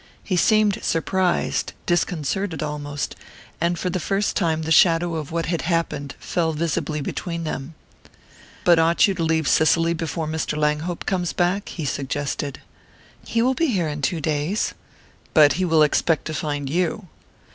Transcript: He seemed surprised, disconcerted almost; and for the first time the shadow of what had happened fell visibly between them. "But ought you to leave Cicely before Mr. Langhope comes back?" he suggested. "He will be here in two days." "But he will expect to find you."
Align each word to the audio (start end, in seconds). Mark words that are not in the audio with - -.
He 0.23 0.35
seemed 0.35 0.83
surprised, 0.83 1.73
disconcerted 1.85 2.63
almost; 2.63 3.15
and 3.61 3.77
for 3.77 3.91
the 3.91 3.99
first 3.99 4.35
time 4.35 4.63
the 4.63 4.71
shadow 4.71 5.13
of 5.13 5.31
what 5.31 5.45
had 5.45 5.61
happened 5.61 6.15
fell 6.19 6.53
visibly 6.53 7.01
between 7.01 7.43
them. 7.43 7.75
"But 8.63 8.79
ought 8.79 9.07
you 9.07 9.13
to 9.13 9.23
leave 9.23 9.47
Cicely 9.47 9.93
before 9.93 10.25
Mr. 10.25 10.57
Langhope 10.57 11.05
comes 11.05 11.33
back?" 11.33 11.69
he 11.69 11.85
suggested. 11.85 12.61
"He 13.27 13.43
will 13.43 13.53
be 13.53 13.67
here 13.67 13.87
in 13.87 14.01
two 14.01 14.21
days." 14.21 14.73
"But 15.35 15.53
he 15.53 15.65
will 15.65 15.83
expect 15.83 16.25
to 16.25 16.33
find 16.33 16.67
you." 16.67 17.07